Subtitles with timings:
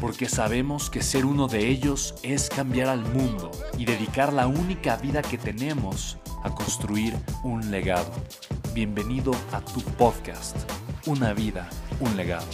[0.00, 4.96] porque sabemos que ser uno de ellos es cambiar al mundo y dedicar la única
[4.96, 8.10] vida que tenemos a construir un legado.
[8.72, 10.56] Bienvenido a tu podcast,
[11.06, 11.68] Una vida,
[12.00, 12.46] un legado.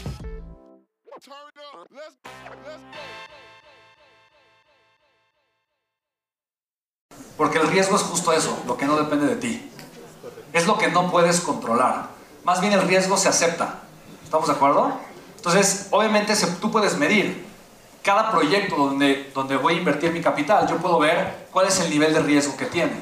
[7.36, 9.70] Porque el riesgo es justo eso, lo que no depende de ti.
[10.52, 12.10] Es lo que no puedes controlar.
[12.44, 13.80] Más bien el riesgo se acepta.
[14.22, 15.11] ¿Estamos de acuerdo?
[15.44, 17.44] Entonces, obviamente tú puedes medir
[18.00, 21.90] cada proyecto donde, donde voy a invertir mi capital, yo puedo ver cuál es el
[21.90, 22.92] nivel de riesgo que tiene.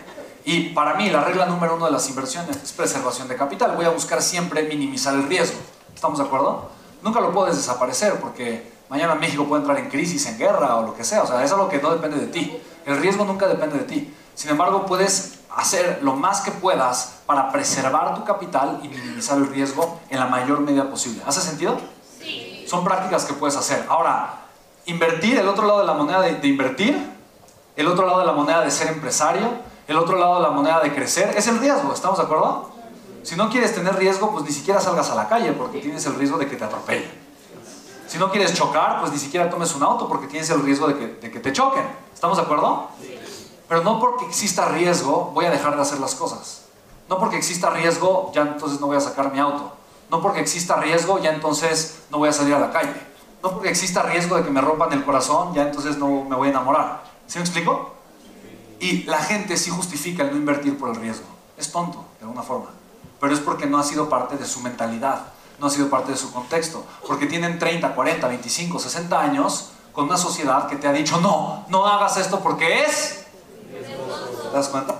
[0.46, 3.76] Y para mí, la regla número uno de las inversiones es preservación de capital.
[3.76, 5.58] Voy a buscar siempre minimizar el riesgo.
[5.94, 6.70] ¿Estamos de acuerdo?
[7.02, 10.94] Nunca lo puedes desaparecer porque mañana México puede entrar en crisis, en guerra o lo
[10.94, 11.24] que sea.
[11.24, 12.56] O sea, es algo que no depende de ti.
[12.86, 14.14] El riesgo nunca depende de ti.
[14.34, 19.46] Sin embargo, puedes hacer lo más que puedas para preservar tu capital y minimizar el
[19.46, 21.22] riesgo en la mayor medida posible.
[21.26, 21.78] ¿Hace sentido?
[22.70, 23.84] Son prácticas que puedes hacer.
[23.88, 24.42] Ahora,
[24.86, 26.96] invertir, el otro lado de la moneda de, invertir,
[27.74, 29.48] el otro lado de la moneda de ser empresario,
[29.88, 32.70] el otro lado de la moneda de crecer, es el riesgo, ¿estamos de acuerdo?
[33.24, 36.14] Si no quieres tener riesgo, pues ni siquiera salgas a la calle porque tienes el
[36.14, 37.10] riesgo de que te atropellen.
[38.06, 40.96] Si no quieres chocar, pues ni siquiera tomes un auto porque tienes el riesgo de
[40.96, 41.84] que, de que te choquen.
[42.14, 42.86] ¿Estamos de acuerdo?
[43.68, 46.66] Pero no porque exista riesgo voy a dejar de hacer las cosas.
[47.08, 49.79] No porque exista riesgo ya entonces no voy a sacar mi auto.
[50.10, 52.94] No porque exista riesgo, ya entonces no voy a salir a la calle.
[53.42, 56.48] No porque exista riesgo de que me rompan el corazón, ya entonces no me voy
[56.48, 57.04] a enamorar.
[57.26, 57.94] ¿Sí me explico?
[58.80, 61.26] Y la gente sí justifica el no invertir por el riesgo.
[61.56, 62.70] Es tonto, de alguna forma.
[63.20, 65.26] Pero es porque no ha sido parte de su mentalidad,
[65.58, 66.84] no ha sido parte de su contexto.
[67.06, 71.66] Porque tienen 30, 40, 25, 60 años con una sociedad que te ha dicho, no,
[71.68, 73.26] no hagas esto porque es...
[73.70, 74.96] ¿Te das cuenta?